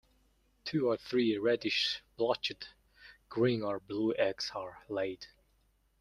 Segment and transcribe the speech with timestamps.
[0.65, 2.69] Two or three reddish-blotched
[3.29, 5.27] green or blue eggs are laid.